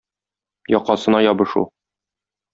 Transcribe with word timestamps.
Якасына 0.77 1.21
ябышу 1.27 1.65